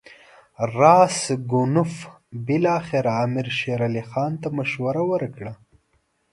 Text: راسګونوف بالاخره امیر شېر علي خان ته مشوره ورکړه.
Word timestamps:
راسګونوف 0.77 1.93
بالاخره 2.45 3.11
امیر 3.23 3.47
شېر 3.59 3.79
علي 3.87 4.03
خان 4.09 4.31
ته 4.41 4.47
مشوره 4.57 5.01
ورکړه. 5.11 5.51